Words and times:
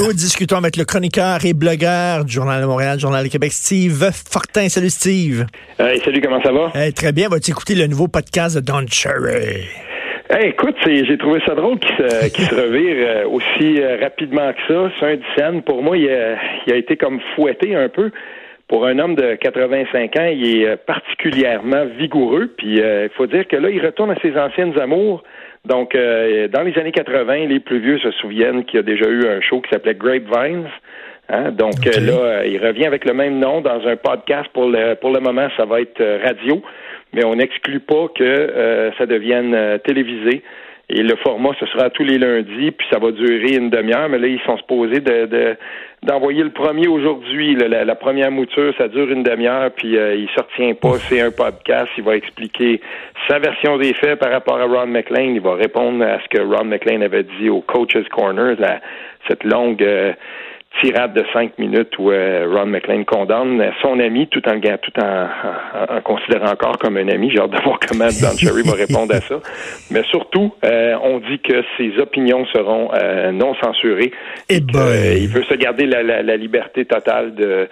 Nous 0.00 0.14
discutons 0.14 0.56
avec 0.56 0.78
le 0.78 0.86
chroniqueur 0.86 1.44
et 1.44 1.52
blogueur 1.52 2.24
du 2.24 2.32
Journal 2.32 2.62
de 2.62 2.66
Montréal, 2.66 2.98
Journal 2.98 3.22
de 3.22 3.28
Québec, 3.28 3.52
Steve 3.52 4.10
Fortin. 4.12 4.66
Salut 4.70 4.88
Steve. 4.88 5.44
salut, 5.76 6.22
comment 6.22 6.42
ça 6.42 6.52
va? 6.52 6.72
très 6.92 7.12
bien. 7.12 7.28
Vas-tu 7.28 7.50
écouter 7.50 7.74
le 7.74 7.86
nouveau 7.86 8.08
podcast 8.08 8.56
de 8.56 8.60
Don 8.60 8.86
Cherry? 8.88 9.68
écoute, 10.40 10.76
j'ai 10.86 11.18
trouvé 11.18 11.40
ça 11.46 11.54
drôle 11.54 11.78
qu'il 12.34 12.44
se, 12.46 12.54
revire 12.54 12.96
euh, 12.96 13.28
aussi 13.28 13.78
euh, 13.78 13.98
rapidement 14.00 14.50
que 14.54 14.72
ça. 14.72 14.90
C'est 14.98 15.06
un 15.06 15.18
scène. 15.36 15.62
Pour 15.62 15.82
moi, 15.82 15.98
il 15.98 16.08
a, 16.08 16.76
été 16.76 16.96
comme 16.96 17.20
fouetté 17.34 17.76
un 17.76 17.90
peu. 17.90 18.10
Pour 18.68 18.86
un 18.86 18.98
homme 18.98 19.16
de 19.16 19.34
85 19.34 20.16
ans, 20.16 20.30
il 20.32 20.62
est 20.62 20.66
euh, 20.66 20.76
particulièrement 20.86 21.84
vigoureux. 21.98 22.50
Puis 22.56 22.76
il 22.78 23.10
faut 23.18 23.26
dire 23.26 23.46
que 23.48 23.56
là, 23.56 23.68
il 23.68 23.84
retourne 23.84 24.12
à 24.12 24.20
ses 24.22 24.34
anciennes 24.38 24.78
amours. 24.78 25.22
Donc, 25.64 25.94
dans 25.94 26.62
les 26.62 26.78
années 26.78 26.92
80, 26.92 27.46
les 27.46 27.60
plus 27.60 27.80
vieux 27.80 27.98
se 27.98 28.10
souviennent 28.12 28.64
qu'il 28.64 28.76
y 28.76 28.80
a 28.80 28.82
déjà 28.82 29.06
eu 29.08 29.28
un 29.28 29.40
show 29.40 29.60
qui 29.60 29.70
s'appelait 29.70 29.94
Grapevines. 29.94 30.68
Hein? 31.28 31.52
Donc 31.52 31.84
là, 31.84 32.44
il 32.44 32.58
revient 32.58 32.86
avec 32.86 33.04
le 33.04 33.12
même 33.12 33.38
nom 33.38 33.60
dans 33.60 33.86
un 33.86 33.96
podcast. 33.96 34.48
Pour 34.54 34.68
le, 34.68 34.94
pour 34.94 35.10
le 35.10 35.20
moment, 35.20 35.48
ça 35.56 35.66
va 35.66 35.80
être 35.80 36.02
radio 36.24 36.62
mais 37.12 37.24
on 37.24 37.36
n'exclut 37.36 37.80
pas 37.80 38.08
que 38.14 38.22
euh, 38.22 38.92
ça 38.96 39.06
devienne 39.06 39.54
euh, 39.54 39.78
télévisé. 39.78 40.42
Et 40.92 41.04
le 41.04 41.14
format, 41.16 41.50
ce 41.60 41.66
sera 41.66 41.88
tous 41.88 42.02
les 42.02 42.18
lundis, 42.18 42.72
puis 42.72 42.86
ça 42.90 42.98
va 42.98 43.12
durer 43.12 43.54
une 43.54 43.70
demi-heure. 43.70 44.08
Mais 44.08 44.18
là, 44.18 44.26
ils 44.26 44.40
sont 44.40 44.56
supposés 44.56 44.98
de, 44.98 45.56
d'envoyer 46.02 46.42
le 46.42 46.50
premier 46.50 46.88
aujourd'hui. 46.88 47.54
La, 47.54 47.94
première 47.94 48.32
mouture, 48.32 48.74
ça 48.76 48.88
dure 48.88 49.08
une 49.08 49.22
demi-heure, 49.22 49.70
puis 49.70 49.96
euh, 49.96 50.16
il 50.16 50.24
ne 50.24 50.42
retient 50.42 50.74
pas. 50.74 50.98
C'est 51.08 51.20
un 51.20 51.30
podcast. 51.30 51.88
Il 51.96 52.02
va 52.02 52.16
expliquer 52.16 52.80
sa 53.28 53.38
version 53.38 53.78
des 53.78 53.94
faits 53.94 54.18
par 54.18 54.32
rapport 54.32 54.58
à 54.58 54.64
Ron 54.64 54.88
McLean. 54.88 55.34
Il 55.34 55.40
va 55.40 55.54
répondre 55.54 56.04
à 56.04 56.18
ce 56.20 56.28
que 56.28 56.42
Ron 56.42 56.64
McLean 56.64 57.02
avait 57.02 57.24
dit 57.38 57.48
au 57.48 57.60
Coach's 57.60 58.08
Corner, 58.08 58.56
cette 59.28 59.44
longue 59.44 59.86
tirade 60.80 61.14
de 61.14 61.24
cinq 61.32 61.58
minutes 61.58 61.98
où 61.98 62.10
euh, 62.10 62.46
Ron 62.48 62.66
McLean 62.66 63.04
condamne 63.04 63.72
son 63.82 63.98
ami 63.98 64.28
tout 64.28 64.42
en 64.48 64.60
tout 64.60 64.92
en, 65.00 66.00
considérant 66.02 66.52
encore 66.52 66.78
comme 66.78 66.96
un 66.96 67.08
ami. 67.08 67.30
J'ai 67.30 67.40
hâte 67.40 67.50
de 67.50 67.62
voir 67.62 67.78
comment 67.86 68.06
Don 68.22 68.36
Cherry 68.36 68.62
va 68.62 68.74
répondre 68.74 69.14
à 69.14 69.20
ça. 69.20 69.40
Mais 69.90 70.02
surtout, 70.04 70.54
euh, 70.64 70.96
on 71.02 71.18
dit 71.18 71.40
que 71.40 71.62
ses 71.76 71.98
opinions 71.98 72.46
seront 72.46 72.90
euh, 72.94 73.32
non 73.32 73.54
censurées. 73.62 74.12
Et, 74.48 74.56
eh 74.56 74.60
ben. 74.60 75.16
il 75.18 75.28
veut 75.28 75.44
se 75.44 75.54
garder 75.54 75.86
la, 75.86 76.02
la 76.02 76.36
liberté 76.36 76.84
totale 76.84 77.34
de 77.34 77.68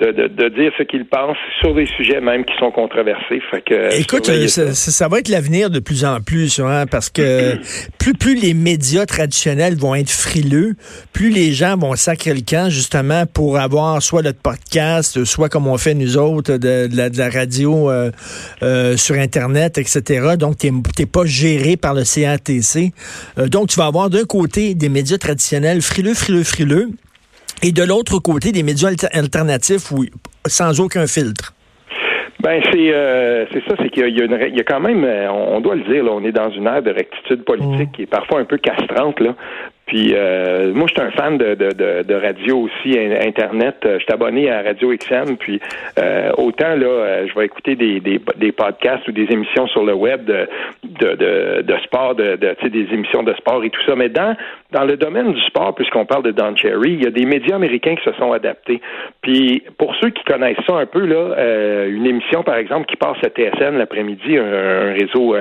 de, 0.00 0.10
de, 0.10 0.26
de, 0.28 0.48
dire 0.48 0.72
ce 0.76 0.82
qu'ils 0.82 1.06
pensent 1.06 1.36
sur 1.60 1.74
des 1.74 1.86
sujets 1.86 2.20
même 2.20 2.44
qui 2.44 2.54
sont 2.58 2.70
controversés. 2.70 3.40
Fait 3.50 3.62
que, 3.62 4.00
Écoute, 4.00 4.28
euh, 4.28 4.48
ça, 4.48 4.72
ça, 4.74 5.08
va 5.08 5.20
être 5.20 5.28
l'avenir 5.28 5.70
de 5.70 5.78
plus 5.78 6.04
en 6.04 6.20
plus, 6.20 6.58
hein, 6.60 6.86
parce 6.90 7.10
que 7.10 7.56
plus, 7.98 8.14
plus 8.14 8.34
les 8.34 8.54
médias 8.54 9.06
traditionnels 9.06 9.76
vont 9.76 9.94
être 9.94 10.10
frileux, 10.10 10.74
plus 11.12 11.30
les 11.30 11.52
gens 11.52 11.76
vont 11.76 11.94
sacrer 11.94 12.34
le 12.34 12.40
camp 12.40 12.70
justement 12.70 13.24
pour 13.26 13.58
avoir 13.58 14.02
soit 14.02 14.22
notre 14.22 14.40
podcast, 14.40 15.24
soit 15.24 15.48
comme 15.48 15.66
on 15.66 15.78
fait 15.78 15.94
nous 15.94 16.16
autres, 16.16 16.54
de, 16.54 16.86
de, 16.86 16.96
la, 16.96 17.10
de 17.10 17.18
la, 17.18 17.30
radio 17.30 17.90
euh, 17.90 18.10
euh, 18.62 18.96
sur 18.96 19.16
Internet, 19.16 19.78
etc. 19.78 20.36
Donc, 20.38 20.58
tu 20.58 20.70
n'es 20.70 21.06
pas 21.06 21.24
géré 21.24 21.76
par 21.76 21.94
le 21.94 22.02
CATC. 22.02 22.92
Euh, 23.38 23.48
donc, 23.48 23.68
tu 23.68 23.78
vas 23.78 23.86
avoir 23.86 24.10
d'un 24.10 24.24
côté 24.24 24.74
des 24.74 24.88
médias 24.88 25.18
traditionnels 25.18 25.82
frileux, 25.82 26.14
frileux, 26.14 26.44
frileux, 26.44 26.88
et 27.62 27.72
de 27.72 27.82
l'autre 27.82 28.18
côté, 28.18 28.52
des 28.52 28.62
médias 28.62 28.90
alternatifs 29.12 29.90
où, 29.90 30.04
sans 30.46 30.80
aucun 30.80 31.06
filtre? 31.06 31.54
Ben 32.40 32.60
c'est 32.70 32.92
euh, 32.92 33.46
c'est 33.52 33.64
ça, 33.66 33.74
c'est 33.80 33.88
qu'il 33.88 34.06
y, 34.06 34.18
y, 34.18 34.60
a 34.60 34.64
quand 34.64 34.80
même, 34.80 35.02
euh, 35.02 35.30
on 35.30 35.62
doit 35.62 35.76
le 35.76 35.84
dire, 35.84 36.04
là, 36.04 36.10
on 36.12 36.22
est 36.24 36.32
dans 36.32 36.50
une 36.50 36.66
ère 36.66 36.82
de 36.82 36.90
rectitude 36.90 37.42
politique 37.42 37.88
mm. 37.88 37.92
qui 37.92 38.02
est 38.02 38.06
parfois 38.06 38.40
un 38.40 38.44
peu 38.44 38.58
castrante 38.58 39.18
là, 39.20 39.34
puis 39.86 40.14
euh, 40.14 40.72
moi, 40.72 40.86
je 40.88 40.94
suis 40.94 41.02
un 41.02 41.10
fan 41.10 41.36
de, 41.36 41.54
de, 41.54 42.02
de, 42.02 42.14
radio 42.14 42.60
aussi, 42.60 42.98
Internet. 42.98 43.76
Euh, 43.84 43.98
je 43.98 44.04
suis 44.04 44.12
abonné 44.12 44.50
à 44.50 44.62
Radio 44.62 44.94
XM. 44.96 45.36
Puis 45.36 45.60
euh, 45.98 46.32
autant 46.38 46.74
là, 46.74 46.86
euh, 46.86 47.26
je 47.28 47.38
vais 47.38 47.44
écouter 47.44 47.76
des, 47.76 48.00
des, 48.00 48.20
des, 48.36 48.52
podcasts 48.52 49.06
ou 49.08 49.12
des 49.12 49.26
émissions 49.30 49.66
sur 49.68 49.84
le 49.84 49.92
web 49.92 50.24
de, 50.24 50.48
de, 50.84 51.14
de, 51.14 51.62
de 51.62 51.76
sport, 51.84 52.14
de, 52.14 52.36
de 52.36 52.56
des 52.68 52.92
émissions 52.92 53.22
de 53.22 53.34
sport 53.34 53.62
et 53.62 53.70
tout 53.70 53.82
ça. 53.84 53.94
Mais 53.94 54.08
dans, 54.08 54.34
dans 54.72 54.84
le 54.84 54.96
domaine 54.96 55.32
du 55.32 55.40
sport, 55.42 55.74
puisqu'on 55.74 56.06
parle 56.06 56.22
de 56.22 56.30
Don 56.30 56.56
Cherry, 56.56 56.92
il 56.92 57.04
y 57.04 57.06
a 57.06 57.10
des 57.10 57.26
médias 57.26 57.56
américains 57.56 57.94
qui 57.94 58.04
se 58.04 58.16
sont 58.16 58.32
adaptés. 58.32 58.80
Puis 59.20 59.62
pour 59.76 59.94
ceux 59.96 60.10
qui 60.10 60.24
connaissent 60.24 60.56
ça 60.66 60.76
un 60.76 60.86
peu, 60.86 61.04
là, 61.04 61.34
euh, 61.36 61.90
une 61.90 62.06
émission, 62.06 62.42
par 62.42 62.56
exemple, 62.56 62.86
qui 62.86 62.96
passe 62.96 63.18
à 63.22 63.28
TSN 63.28 63.76
l'après-midi, 63.76 64.38
un, 64.38 64.94
réseau 64.94 65.36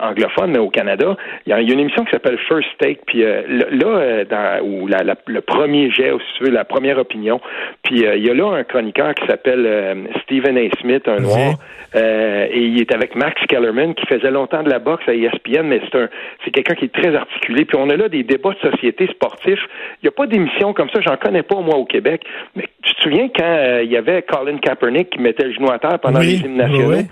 anglophone 0.00 0.56
au 0.58 0.68
Canada, 0.68 1.16
il 1.46 1.50
y, 1.50 1.52
a, 1.52 1.60
une 1.60 1.80
émission 1.80 2.04
qui 2.04 2.12
s'appelle 2.12 2.38
First 2.48 2.68
Take. 2.78 3.00
Puis 3.06 3.24
là, 3.70 3.86
euh, 3.86 4.24
dans, 4.24 4.64
ou 4.64 4.86
la, 4.86 5.02
le 5.26 5.40
premier 5.40 5.90
jet, 5.90 6.12
ou 6.12 6.20
si 6.20 6.38
tu 6.38 6.44
veux, 6.44 6.50
la 6.50 6.64
première 6.64 6.98
opinion. 6.98 7.40
Puis 7.82 8.06
euh, 8.06 8.16
il 8.16 8.26
y 8.26 8.30
a 8.30 8.34
là 8.34 8.46
un 8.52 8.64
chroniqueur 8.64 9.14
qui 9.14 9.26
s'appelle 9.26 9.64
euh, 9.66 9.94
Stephen 10.22 10.56
A. 10.58 10.68
Smith, 10.80 11.06
un 11.06 11.20
noir, 11.20 11.54
et 11.94 12.60
il 12.60 12.80
est 12.80 12.92
avec 12.92 13.14
Max 13.14 13.40
Kellerman, 13.46 13.94
qui 13.94 14.06
faisait 14.06 14.30
longtemps 14.30 14.62
de 14.62 14.70
la 14.70 14.78
boxe 14.78 15.04
à 15.08 15.14
ESPN, 15.14 15.62
mais 15.62 15.80
c'est 15.84 15.98
un 15.98 16.08
c'est 16.44 16.50
quelqu'un 16.50 16.74
qui 16.74 16.86
est 16.86 16.94
très 16.94 17.14
articulé. 17.14 17.64
Puis 17.64 17.78
on 17.78 17.88
a 17.90 17.96
là 17.96 18.08
des 18.08 18.22
débats 18.22 18.52
de 18.52 18.70
société 18.70 19.06
sportifs. 19.08 19.66
Il 20.02 20.04
n'y 20.04 20.08
a 20.08 20.12
pas 20.12 20.26
d'émission 20.26 20.72
comme 20.72 20.90
ça, 20.90 21.00
j'en 21.00 21.16
connais 21.16 21.42
pas 21.42 21.60
moi 21.60 21.76
au 21.76 21.84
Québec. 21.84 22.22
Mais 22.56 22.64
tu 22.82 22.94
te 22.94 23.02
souviens 23.02 23.28
quand 23.28 23.78
il 23.82 23.90
y 23.90 23.96
avait 23.96 24.22
Colin 24.22 24.58
Kaepernick 24.58 25.10
qui 25.10 25.20
mettait 25.20 25.44
le 25.44 25.52
genou 25.52 25.70
à 25.70 25.78
terre 25.78 25.98
pendant 26.00 26.20
les 26.20 26.36
hymnes 26.36 26.56
nationaux? 26.56 27.02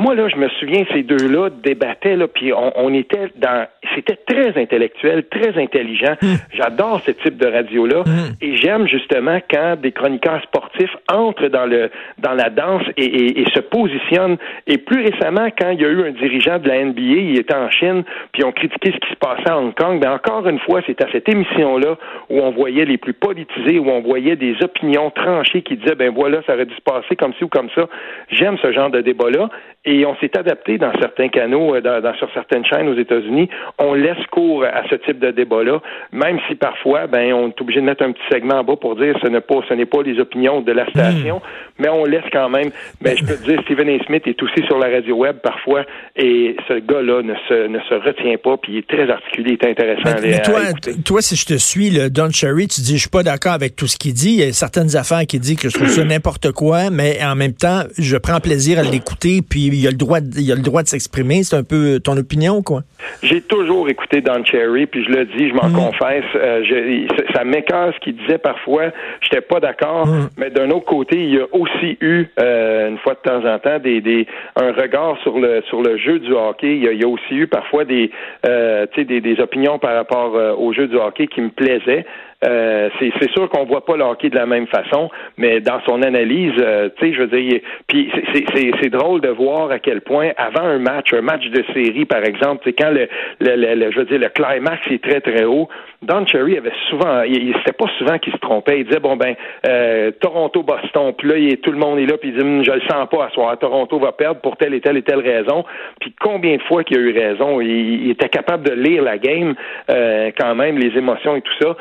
Moi, 0.00 0.14
là, 0.14 0.28
je 0.28 0.36
me 0.36 0.48
souviens, 0.48 0.84
ces 0.94 1.02
deux-là 1.02 1.50
débattaient, 1.50 2.16
là, 2.16 2.26
puis 2.26 2.52
on, 2.54 2.94
était 2.94 3.28
dans... 3.36 3.66
C'était 3.94 4.16
très 4.16 4.58
intellectuel, 4.58 5.24
très 5.28 5.60
intelligent. 5.60 6.16
Hmm. 6.22 6.36
J'adore 6.54 7.02
ce 7.04 7.10
type 7.10 7.36
de 7.36 7.46
radio-là. 7.46 8.00
Hmm. 8.06 8.32
Et 8.40 8.56
j'aime, 8.56 8.88
justement, 8.88 9.40
quand 9.50 9.76
des 9.80 9.92
chroniqueurs 9.92 10.42
sportifs 10.44 10.96
entrent 11.12 11.48
dans 11.48 11.66
le 11.66 11.90
dans 12.18 12.34
la 12.34 12.50
danse 12.50 12.82
et, 12.96 13.44
se 13.54 13.60
positionnent. 13.60 14.36
Et 14.66 14.78
plus 14.78 15.02
récemment, 15.02 15.48
quand 15.58 15.70
il 15.70 15.80
y 15.80 15.84
a 15.84 15.88
eu 15.88 16.06
un 16.06 16.12
dirigeant 16.12 16.58
de 16.58 16.68
la 16.68 16.84
NBA, 16.84 17.00
il 17.00 17.38
était 17.38 17.54
en 17.54 17.70
Chine, 17.70 18.04
puis 18.32 18.44
on 18.44 18.52
critiquait 18.52 18.92
ce 18.92 18.98
qui 18.98 19.10
se 19.10 19.16
passait 19.16 19.50
à 19.50 19.58
Hong 19.58 19.74
Kong, 19.74 19.98
mais 20.00 20.08
encore 20.08 20.46
une 20.48 20.58
fois, 20.60 20.80
c'est 20.86 21.02
à 21.02 21.10
cette 21.12 21.28
émission-là 21.28 21.96
où 22.28 22.40
on 22.40 22.50
voyait 22.50 22.84
les 22.84 22.98
plus 22.98 23.12
politisés, 23.12 23.78
où 23.78 23.90
on 23.90 24.00
voyait 24.00 24.36
des 24.36 24.54
opinions 24.62 25.10
tranchées 25.10 25.62
qui 25.62 25.76
disaient, 25.76 25.94
ben 25.94 26.12
voilà, 26.14 26.42
ça 26.46 26.54
aurait 26.54 26.66
dû 26.66 26.74
se 26.74 26.82
passer 26.82 27.16
comme 27.16 27.32
ci 27.34 27.44
ou 27.44 27.48
comme 27.48 27.70
ça. 27.74 27.88
J'aime 28.30 28.56
ce 28.62 28.72
genre 28.72 28.90
de 28.90 29.00
débat-là. 29.00 29.48
Et 29.86 29.89
on 30.06 30.16
s'est 30.16 30.36
adapté 30.36 30.78
dans 30.78 30.92
certains 31.00 31.28
canaux, 31.28 31.74
euh, 31.74 31.80
dans, 31.80 32.14
sur 32.14 32.28
certaines 32.32 32.64
chaînes 32.64 32.88
aux 32.88 32.98
États-Unis. 32.98 33.48
On 33.78 33.94
laisse 33.94 34.24
cours 34.30 34.64
à 34.64 34.82
ce 34.88 34.96
type 34.96 35.18
de 35.18 35.30
débat-là, 35.30 35.80
même 36.12 36.38
si 36.48 36.54
parfois, 36.54 37.06
ben, 37.06 37.32
on 37.32 37.48
est 37.48 37.60
obligé 37.60 37.80
de 37.80 37.86
mettre 37.86 38.02
un 38.02 38.12
petit 38.12 38.22
segment 38.30 38.56
en 38.56 38.64
bas 38.64 38.76
pour 38.76 38.96
dire 38.96 39.16
ce 39.22 39.28
n'est 39.28 39.40
pas, 39.40 39.60
ce 39.68 39.74
n'est 39.74 39.86
pas 39.86 40.02
les 40.02 40.18
opinions 40.18 40.60
de 40.60 40.72
la 40.72 40.88
station, 40.90 41.36
hmm. 41.36 41.82
mais 41.82 41.88
on 41.88 42.04
laisse 42.04 42.24
quand 42.32 42.48
même. 42.48 42.70
Ben, 43.00 43.16
je 43.16 43.24
peux 43.24 43.36
te 43.36 43.44
dire, 43.44 43.60
Stephen 43.64 43.88
A. 43.88 44.04
Smith 44.04 44.26
est 44.26 44.42
aussi 44.42 44.62
sur 44.66 44.78
la 44.78 44.88
radio 44.88 45.16
web 45.16 45.36
parfois, 45.42 45.84
et 46.16 46.56
ce 46.68 46.74
gars-là 46.74 47.22
ne 47.22 47.34
se, 47.48 47.66
ne 47.66 47.78
se 47.80 47.94
retient 47.94 48.36
pas, 48.42 48.56
puis 48.56 48.72
il 48.72 48.78
est 48.78 48.88
très 48.88 49.10
articulé, 49.10 49.56
il 49.60 49.66
est 49.66 49.70
intéressant 49.70 50.10
mais, 50.22 50.42
toi, 50.42 50.60
toi, 51.04 51.22
si 51.22 51.36
je 51.36 51.46
te 51.46 51.54
suis, 51.54 51.90
le 51.90 52.10
Don 52.10 52.30
Cherry, 52.30 52.68
tu 52.68 52.80
dis, 52.80 52.94
je 52.94 53.00
suis 53.00 53.08
pas 53.08 53.22
d'accord 53.22 53.52
avec 53.52 53.76
tout 53.76 53.86
ce 53.86 53.96
qu'il 53.96 54.12
dit. 54.12 54.30
Il 54.30 54.40
y 54.40 54.42
a 54.42 54.52
certaines 54.52 54.96
affaires 54.96 55.26
qui 55.26 55.38
dit 55.38 55.56
que 55.56 55.68
je 55.68 55.74
trouve 55.74 55.88
ça 55.88 56.04
n'importe 56.10 56.52
quoi, 56.52 56.90
mais 56.90 57.18
en 57.22 57.34
même 57.34 57.52
temps, 57.52 57.82
je 57.98 58.16
prends 58.16 58.40
plaisir 58.40 58.78
à 58.78 58.82
l'écouter, 58.82 59.40
puis 59.48 59.69
il 59.72 59.86
a 59.86 59.90
le 59.90 59.96
droit, 59.96 60.18
il 60.20 60.52
a 60.52 60.54
le 60.54 60.62
droit 60.62 60.82
de 60.82 60.88
s'exprimer. 60.88 61.42
C'est 61.42 61.56
un 61.56 61.64
peu 61.64 62.00
ton 62.00 62.16
opinion, 62.16 62.62
quoi? 62.62 62.82
J'ai 63.22 63.40
toujours 63.40 63.88
écouté 63.88 64.20
Don 64.20 64.44
Cherry, 64.44 64.86
puis 64.86 65.04
je 65.04 65.10
le 65.10 65.24
dis, 65.26 65.48
je 65.48 65.54
m'en 65.54 65.68
mm. 65.68 65.72
confesse. 65.72 66.24
Euh, 66.34 67.06
ça 67.34 67.44
m'écœure 67.44 67.92
ce 67.94 68.00
qu'il 68.00 68.16
disait 68.16 68.38
parfois. 68.38 68.90
J'étais 69.22 69.40
pas 69.40 69.60
d'accord, 69.60 70.06
mm. 70.06 70.30
mais 70.36 70.50
d'un 70.50 70.70
autre 70.70 70.86
côté, 70.86 71.16
il 71.16 71.34
y 71.34 71.38
a 71.38 71.46
aussi 71.52 71.98
eu 72.00 72.26
euh, 72.38 72.88
une 72.88 72.98
fois 72.98 73.14
de 73.14 73.30
temps 73.30 73.44
en 73.46 73.58
temps 73.58 73.78
des, 73.78 74.00
des 74.00 74.26
un 74.56 74.72
regard 74.72 75.16
sur 75.22 75.38
le 75.38 75.62
sur 75.68 75.82
le 75.82 75.98
jeu 75.98 76.18
du 76.18 76.32
hockey. 76.32 76.76
Il 76.76 77.00
y 77.00 77.04
a, 77.04 77.08
aussi 77.08 77.34
eu 77.34 77.46
parfois 77.46 77.84
des 77.84 78.10
euh, 78.46 78.86
des, 78.96 79.20
des 79.20 79.40
opinions 79.40 79.78
par 79.78 79.94
rapport 79.94 80.34
au 80.58 80.72
jeu 80.72 80.86
du 80.86 80.96
hockey 80.96 81.26
qui 81.26 81.40
me 81.40 81.50
plaisaient. 81.50 82.04
Euh, 82.42 82.88
c'est 82.98 83.30
sûr 83.32 83.48
qu'on 83.50 83.64
voit 83.64 83.84
pas 83.84 83.96
le 83.96 84.04
hockey 84.04 84.30
de 84.30 84.36
la 84.36 84.46
même 84.46 84.66
façon, 84.66 85.10
mais 85.36 85.60
dans 85.60 85.80
son 85.86 86.02
analyse, 86.02 86.54
euh, 86.58 86.88
tu 86.96 87.06
sais, 87.06 87.12
je 87.12 87.20
veux 87.20 87.26
dire, 87.26 87.60
puis 87.86 88.10
c'est 88.54 88.88
drôle 88.88 89.20
de 89.20 89.28
voir 89.28 89.70
à 89.70 89.78
quel 89.78 90.00
point 90.00 90.30
avant 90.38 90.64
un 90.64 90.78
match, 90.78 91.12
un 91.12 91.20
match 91.20 91.46
de 91.48 91.62
série 91.74 92.06
par 92.06 92.24
exemple, 92.24 92.62
c'est 92.64 92.72
quand 92.72 92.90
le, 92.90 93.08
le, 93.40 93.74
le, 93.74 93.90
je 93.90 93.98
veux 93.98 94.06
dire, 94.06 94.18
le 94.18 94.28
climax 94.28 94.80
est 94.90 95.02
très 95.02 95.20
très 95.20 95.44
haut, 95.44 95.68
Don 96.02 96.24
Cherry 96.26 96.56
avait 96.56 96.72
souvent, 96.88 97.22
il, 97.22 97.54
c'était 97.58 97.76
pas 97.76 97.90
souvent 97.98 98.18
qu'il 98.18 98.32
se 98.32 98.38
trompait. 98.38 98.80
Il 98.80 98.86
disait 98.86 99.00
bon 99.00 99.16
ben 99.16 99.34
euh, 99.68 100.10
Toronto 100.20 100.62
Boston, 100.62 101.12
puis 101.16 101.28
là 101.28 101.36
il, 101.36 101.58
tout 101.58 101.72
le 101.72 101.78
monde 101.78 101.98
est 101.98 102.06
là, 102.06 102.16
puis 102.16 102.30
il 102.30 102.36
dit 102.36 102.42
hum, 102.42 102.64
je 102.64 102.72
le 102.72 102.80
sens 102.90 103.06
pas 103.10 103.26
à 103.26 103.30
soir, 103.30 103.58
Toronto 103.58 103.98
va 103.98 104.12
perdre 104.12 104.40
pour 104.40 104.56
telle 104.56 104.72
et 104.72 104.80
telle 104.80 104.96
et 104.96 105.02
telle 105.02 105.20
raison. 105.20 105.64
Puis 106.00 106.14
combien 106.18 106.56
de 106.56 106.62
fois 106.62 106.84
qu'il 106.84 106.96
a 106.96 107.00
eu 107.00 107.12
raison, 107.12 107.60
il, 107.60 108.10
était 108.10 108.30
capable 108.30 108.66
de 108.66 108.72
lire 108.72 109.02
la 109.02 109.18
game 109.18 109.54
euh, 109.90 110.30
quand 110.38 110.54
même, 110.54 110.78
les 110.78 110.96
émotions 110.96 111.36
et 111.36 111.42
tout 111.42 111.52
ça. 111.60 111.76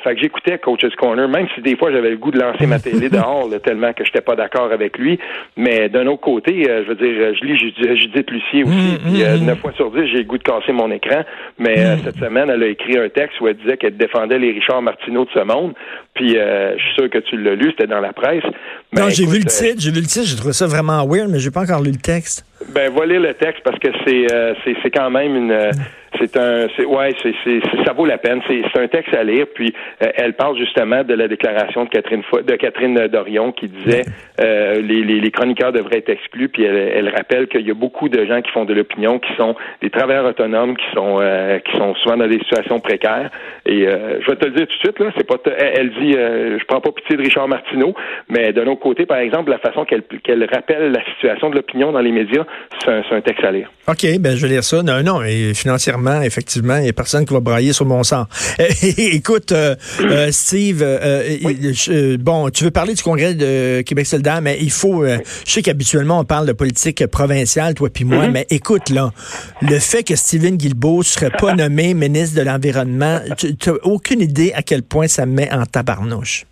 Euh, 0.00 0.08
fait 0.08 0.14
que 0.14 0.20
j'écoutais 0.22 0.58
Coach's 0.58 0.94
Corner, 0.96 1.28
même 1.28 1.46
si 1.54 1.60
des 1.60 1.76
fois 1.76 1.90
j'avais 1.92 2.10
le 2.10 2.16
goût 2.16 2.30
de 2.30 2.38
lancer 2.38 2.66
ma 2.66 2.78
télé 2.78 3.08
dehors, 3.10 3.48
tellement 3.62 3.92
que 3.92 4.04
j'étais 4.04 4.20
pas 4.20 4.36
d'accord 4.36 4.70
avec 4.72 4.98
lui. 4.98 5.18
Mais 5.56 5.88
d'un 5.88 6.06
autre 6.06 6.20
côté, 6.20 6.64
je 6.64 6.88
veux 6.88 6.94
dire, 6.94 7.34
je 7.34 7.44
lis 7.44 7.58
Judith 7.58 8.30
Lucier 8.30 8.64
aussi. 8.64 8.74
Mm, 8.74 9.12
puis, 9.12 9.22
mm, 9.22 9.46
9 9.46 9.58
fois 9.58 9.72
sur 9.72 9.90
10, 9.90 10.06
j'ai 10.06 10.18
le 10.18 10.24
goût 10.24 10.38
de 10.38 10.42
casser 10.42 10.72
mon 10.72 10.90
écran. 10.90 11.22
Mais 11.58 11.98
cette 12.04 12.16
semaine, 12.16 12.50
elle 12.50 12.62
a 12.62 12.66
écrit 12.66 12.98
un 12.98 13.08
texte 13.08 13.40
où 13.40 13.48
elle 13.48 13.56
disait 13.56 13.76
qu'elle 13.76 13.96
défendait 13.96 14.38
les 14.38 14.52
Richard 14.52 14.82
Martineau 14.82 15.24
de 15.24 15.30
ce 15.34 15.44
monde. 15.44 15.74
Puis 16.14 16.34
je 16.34 16.82
suis 16.82 16.94
sûr 16.94 17.10
que 17.10 17.18
tu 17.18 17.36
l'as 17.36 17.54
lu, 17.54 17.70
c'était 17.70 17.86
dans 17.86 18.00
la 18.00 18.12
presse. 18.12 18.44
non, 18.92 19.08
j'ai 19.08 19.26
vu 19.26 19.38
le 19.38 19.44
titre, 19.44 19.80
j'ai 19.80 19.90
vu 19.90 20.00
le 20.00 20.06
titre, 20.06 20.26
j'ai 20.26 20.36
trouvé 20.36 20.52
ça 20.52 20.66
vraiment 20.66 21.06
weird, 21.06 21.30
mais 21.30 21.38
j'ai 21.38 21.50
pas 21.50 21.62
encore 21.62 21.82
lu 21.82 21.90
le 21.90 22.00
texte. 22.00 22.44
Ben, 22.74 22.90
voilà 22.90 23.18
le 23.18 23.34
texte 23.34 23.62
parce 23.64 23.78
que 23.78 23.88
c'est 24.04 24.26
c'est 24.82 24.90
quand 24.90 25.10
même 25.10 25.36
une 25.36 25.70
c'est 26.18 26.36
un, 26.36 26.66
c'est 26.76 26.84
ouais, 26.84 27.14
c'est, 27.22 27.34
c'est, 27.44 27.60
ça 27.84 27.92
vaut 27.92 28.04
la 28.04 28.18
peine. 28.18 28.40
C'est, 28.48 28.62
c'est 28.72 28.80
un 28.80 28.88
texte 28.88 29.14
à 29.14 29.22
lire. 29.22 29.46
Puis 29.54 29.72
euh, 30.02 30.08
elle 30.14 30.34
parle 30.34 30.56
justement 30.58 31.04
de 31.04 31.14
la 31.14 31.28
déclaration 31.28 31.84
de 31.84 31.88
Catherine 31.88 32.22
de 32.32 32.56
Catherine 32.56 32.94
Dorion 33.08 33.52
qui 33.52 33.68
disait 33.68 34.02
euh, 34.40 34.80
les, 34.80 35.02
les, 35.04 35.20
les, 35.20 35.30
chroniqueurs 35.30 35.72
devraient 35.72 35.98
être 35.98 36.08
exclus. 36.08 36.48
Puis 36.48 36.64
elle, 36.64 36.76
elle, 36.76 37.08
rappelle 37.08 37.46
qu'il 37.48 37.66
y 37.66 37.70
a 37.70 37.74
beaucoup 37.74 38.08
de 38.08 38.24
gens 38.24 38.42
qui 38.42 38.50
font 38.50 38.64
de 38.64 38.74
l'opinion, 38.74 39.18
qui 39.18 39.32
sont 39.36 39.54
des 39.82 39.90
travailleurs 39.90 40.26
autonomes, 40.26 40.76
qui 40.76 40.86
sont 40.94 41.18
euh, 41.20 41.58
qui 41.60 41.76
sont 41.76 41.94
souvent 41.96 42.16
dans 42.16 42.28
des 42.28 42.38
situations 42.40 42.80
précaires. 42.80 43.30
Et 43.66 43.82
je 43.82 44.26
vais 44.30 44.36
te 44.36 44.46
le 44.46 44.52
dire 44.52 44.66
tout 44.66 44.76
de 44.76 44.80
suite 44.80 44.98
là, 44.98 45.10
c'est 45.16 45.26
pas. 45.26 45.36
Elle, 45.58 45.90
dit, 45.90 46.12
je 46.12 46.64
prends 46.64 46.80
pas 46.80 46.92
pitié 46.92 47.16
de 47.16 47.22
Richard 47.22 47.46
Martineau, 47.48 47.94
mais 48.28 48.52
d'un 48.52 48.66
autre 48.66 48.80
côté, 48.80 49.06
par 49.06 49.18
exemple, 49.18 49.50
la 49.50 49.58
façon 49.58 49.84
qu'elle 49.84 50.02
qu'elle 50.02 50.44
rappelle 50.52 50.92
la 50.92 51.04
situation 51.14 51.50
de 51.50 51.56
l'opinion 51.56 51.92
dans 51.92 52.00
les 52.00 52.12
médias, 52.12 52.44
c'est 52.78 52.90
un, 52.90 53.02
c'est 53.08 53.14
un 53.14 53.20
texte 53.20 53.44
à 53.44 53.52
lire. 53.52 53.70
Ok, 53.90 54.06
ben 54.20 54.36
je 54.36 54.42
vais 54.46 54.52
lire 54.52 54.62
ça. 54.62 54.84
Non, 54.84 55.02
non, 55.02 55.20
et 55.24 55.52
financièrement 55.52 56.22
effectivement, 56.22 56.76
il 56.76 56.84
n'y 56.84 56.88
a 56.88 56.92
personne 56.92 57.26
qui 57.26 57.34
va 57.34 57.40
brailler 57.40 57.72
sur 57.72 57.86
mon 57.86 58.04
sang. 58.04 58.26
Écoute, 58.96 59.50
euh, 59.50 59.74
euh, 60.00 60.30
Steve, 60.30 60.80
euh, 60.80 62.16
bon, 62.20 62.50
tu 62.50 62.62
veux 62.62 62.70
parler 62.70 62.94
du 62.94 63.02
congrès 63.02 63.34
de 63.34 63.80
Québec 63.80 64.06
solidaire, 64.06 64.42
mais 64.42 64.58
il 64.60 64.70
faut, 64.70 65.04
je 65.04 65.20
sais 65.44 65.62
qu'habituellement 65.62 66.20
on 66.20 66.24
parle 66.24 66.46
de 66.46 66.52
politique 66.52 67.04
provinciale, 67.08 67.74
toi 67.74 67.90
puis 67.90 68.04
moi, 68.04 68.26
mm-hmm. 68.26 68.30
mais 68.30 68.46
écoute 68.50 68.90
là, 68.90 69.12
le 69.60 69.80
fait 69.80 70.04
que 70.04 70.14
Stephen 70.14 70.56
Guilbeault 70.56 71.02
serait 71.02 71.30
pas 71.30 71.54
nommé 71.56 71.92
ministre 71.92 72.36
de 72.36 72.42
l'environnement, 72.42 73.18
tu 73.36 73.56
n'as 73.66 73.72
aucune 73.82 74.20
idée 74.20 74.52
à 74.54 74.62
quel 74.62 74.84
point 74.84 75.08
ça 75.08 75.26
me 75.26 75.32
met 75.32 75.52
en 75.52 75.66
tabarnouche. 75.66 76.46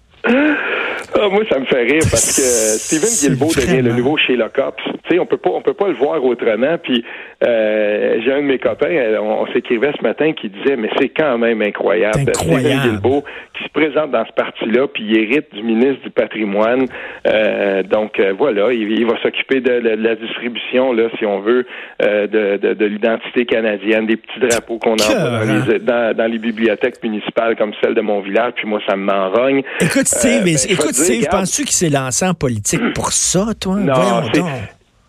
Ah, 1.21 1.29
moi, 1.29 1.43
ça 1.51 1.59
me 1.59 1.65
fait 1.65 1.83
rire 1.83 2.03
parce 2.11 2.37
que 2.37 2.43
Steven 2.79 3.11
Guilbeault 3.11 3.53
devient 3.55 3.83
le 3.83 3.93
nouveau 3.93 4.17
chez 4.17 4.41
Ops. 4.41 4.55
Tu 4.55 4.93
sais, 5.11 5.19
on 5.19 5.27
peut 5.27 5.37
pas, 5.37 5.51
on 5.51 5.63
peut 5.63 5.75
pas 5.75 5.89
le 5.89 5.95
voir 5.95 6.23
autrement. 6.25 6.79
Puis 6.83 7.05
euh, 7.45 8.21
j'ai 8.25 8.33
un 8.33 8.43
de 8.43 8.47
mes 8.47 8.59
copains, 8.59 8.91
euh, 8.91 9.19
on, 9.21 9.47
s'écrivait 9.53 9.93
ce 9.97 10.03
matin, 10.03 10.33
qui 10.33 10.49
disait, 10.49 10.77
mais 10.77 10.91
c'est 10.99 11.09
quand 11.09 11.39
même 11.39 11.63
incroyable. 11.63 12.21
incroyable. 12.21 12.99
Steven 12.99 13.23
qui 13.57 13.65
se 13.65 13.69
présente 13.71 14.11
dans 14.13 14.25
ce 14.25 14.33
parti-là, 14.33 14.87
puis 14.87 15.05
il 15.05 15.19
hérite 15.19 15.53
du 15.53 15.63
ministre 15.63 16.03
du 16.05 16.11
patrimoine. 16.11 16.87
Euh, 17.27 17.83
donc 17.83 18.21
voilà, 18.39 18.73
il, 18.73 19.07
va 19.07 19.21
s'occuper 19.23 19.61
de, 19.61 19.73
la 19.73 20.15
distribution, 20.15 20.93
là, 20.93 21.09
si 21.19 21.27
on 21.27 21.41
veut, 21.41 21.67
de, 22.01 22.57
de, 22.75 22.85
l'identité 22.87 23.45
canadienne, 23.47 24.07
des 24.07 24.17
petits 24.17 24.41
drapeaux 24.41 24.79
qu'on 24.79 24.95
a 24.95 25.45
dans, 25.79 26.17
dans, 26.17 26.31
les 26.31 26.39
bibliothèques 26.39 27.03
municipales 27.03 27.57
comme 27.57 27.73
celle 27.83 27.95
de 27.95 28.01
mon 28.01 28.21
village. 28.21 28.53
Puis 28.57 28.69
moi, 28.69 28.81
ça 28.89 28.97
me 28.97 29.05
m'enrogne. 29.05 29.63
Écoute, 29.81 30.07
Steve, 30.07 30.45
ben, 30.45 30.57
écoute, 30.69 30.95
Steve, 31.15 31.29
penses-tu 31.31 31.63
qu'il 31.63 31.73
s'est 31.73 31.91
lancé 31.91 32.27
en 32.27 32.35
politique 32.35 32.93
pour 32.95 33.13
ça, 33.13 33.47
toi? 33.59 33.77
Non, 33.77 34.23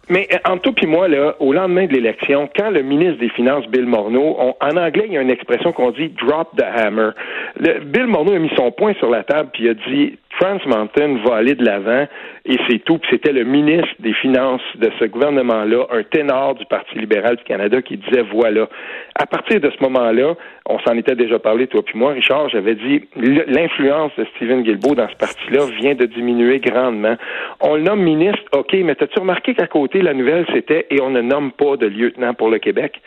mais 0.10 0.28
euh, 0.34 0.38
en 0.52 0.58
tout 0.58 0.74
puis 0.74 0.88
moi, 0.88 1.08
là, 1.08 1.36
au 1.40 1.54
lendemain 1.54 1.86
de 1.86 1.94
l'élection, 1.94 2.50
quand 2.56 2.72
le 2.72 2.82
ministre 2.82 3.20
des 3.20 3.30
Finances, 3.30 3.68
Bill 3.68 3.86
Morneau, 3.86 4.38
en 4.60 4.78
anglais, 4.78 5.06
il 5.06 5.14
y 5.14 5.18
a 5.18 5.22
une 5.22 5.30
expression 5.30 5.72
qu'on 5.72 5.92
dit 5.92 6.10
drop 6.10 6.50
the 6.58 6.64
hammer. 6.64 7.12
Bill 7.60 8.08
Morneau 8.08 8.34
a 8.34 8.40
mis 8.40 8.52
son 8.56 8.72
poing 8.72 8.94
sur 8.96 9.10
la 9.10 9.24
table 9.24 9.50
puis 9.54 9.70
a 9.70 9.76
dit 9.76 10.18
Trans 10.40 10.60
Mountain 10.66 11.18
va 11.26 11.36
aller 11.36 11.56
de 11.56 11.66
l'avant 11.66 12.08
et 12.46 12.58
c'est 12.70 12.80
tout. 12.80 12.98
Puis 12.98 13.10
c'était 13.12 13.34
le 13.34 13.44
ministre 13.44 13.94
des 14.00 14.14
Finances 14.14 14.62
de 14.76 14.90
ce 15.00 15.06
gouvernement-là, 15.06 15.86
un 15.92 16.04
ténor 16.04 16.56
du 16.56 16.66
Parti 16.66 16.98
libéral 16.98 17.36
du 17.36 17.44
Canada, 17.44 17.82
qui 17.82 17.98
disait 17.98 18.24
voilà. 18.32 18.70
À 19.16 19.26
partir 19.26 19.60
de 19.60 19.70
ce 19.70 19.84
moment-là, 19.84 20.36
on 20.66 20.80
s'en 20.80 20.96
était 20.96 21.16
déjà 21.16 21.40
parlé, 21.40 21.68
toi 21.68 21.82
puis 21.84 21.98
moi, 21.98 22.14
Richard, 22.14 22.50
j'avais 22.50 22.76
dit 22.76 23.04
l'influence 23.16 24.12
de 24.18 24.26
Stephen 24.36 24.64
Guilbeault 24.64 24.96
dans 24.96 25.10
ce 25.10 25.16
parti-là 25.16 25.66
vient 25.82 25.96
de 25.96 26.06
diminuer 26.06 26.60
grandement. 26.60 27.16
On 27.60 27.76
le 27.76 27.82
nomme 27.82 28.02
ministre, 28.02 28.44
OK, 28.54 28.74
mais 28.74 28.96
as-tu 29.02 29.20
remarqué 29.20 29.54
qu'à 29.56 29.68
côté, 29.68 30.02
la 30.02 30.14
nouvelle, 30.14 30.46
c'était 30.54 30.88
et 30.90 31.02
on 31.02 31.10
ne 31.10 31.22
nomme 31.22 31.52
pas 31.52 31.76
de 31.76 31.88
lieutenant 31.88 32.34
pour 32.34 32.50
le 32.50 32.60
Québec? 32.60 33.02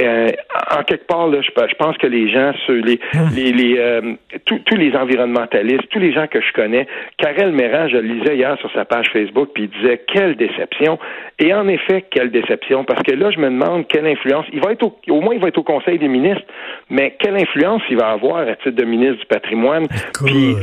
Euh, 0.00 0.30
en 0.76 0.82
quelque 0.82 1.06
part, 1.06 1.28
là, 1.28 1.40
je, 1.40 1.74
pense 1.78 1.96
que 1.96 2.06
les 2.06 2.30
gens, 2.30 2.52
ceux, 2.66 2.80
les, 2.80 3.00
hum. 3.14 3.30
les, 3.34 3.52
les 3.52 3.78
euh, 3.78 4.14
tous 4.44 4.76
les 4.76 4.94
environnementalistes, 4.94 5.88
tous 5.90 5.98
les 5.98 6.12
gens 6.12 6.26
que 6.26 6.40
je 6.40 6.52
connais, 6.52 6.86
Karel 7.18 7.52
Méran, 7.52 7.88
je 7.88 7.96
le 7.96 8.14
lisais 8.14 8.36
hier 8.36 8.58
sur 8.58 8.70
sa 8.72 8.84
page 8.84 9.06
Facebook, 9.12 9.50
puis 9.54 9.64
il 9.64 9.70
disait 9.70 10.02
quelle 10.12 10.36
déception. 10.36 10.98
Et 11.38 11.52
en 11.54 11.66
effet, 11.68 12.04
quelle 12.10 12.30
déception, 12.30 12.84
parce 12.84 13.02
que 13.02 13.12
là, 13.12 13.30
je 13.30 13.38
me 13.38 13.48
demande 13.48 13.86
quelle 13.88 14.06
influence. 14.06 14.46
Il 14.52 14.60
va 14.60 14.72
être 14.72 14.82
au, 14.82 14.98
au 15.08 15.20
moins, 15.20 15.34
il 15.34 15.40
va 15.40 15.48
être 15.48 15.58
au 15.58 15.62
Conseil 15.62 15.98
des 15.98 16.08
ministres, 16.08 16.44
mais 16.90 17.16
quelle 17.18 17.36
influence 17.36 17.82
il 17.90 17.96
va 17.96 18.08
avoir 18.08 18.38
à 18.48 18.56
titre 18.56 18.70
de 18.70 18.84
ministre 18.84 19.20
du 19.20 19.26
patrimoine. 19.26 19.86
Puis, 20.24 20.56